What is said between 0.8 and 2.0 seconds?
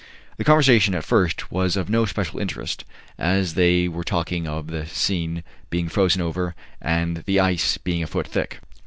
at first was of